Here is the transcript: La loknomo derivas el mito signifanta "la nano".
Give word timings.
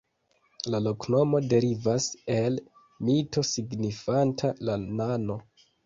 La 0.75 0.79
loknomo 0.85 1.41
derivas 1.51 2.09
el 2.39 2.59
mito 3.11 3.47
signifanta 3.53 4.55
"la 4.69 4.83
nano". 5.03 5.43